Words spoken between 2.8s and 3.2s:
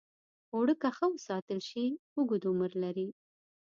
لري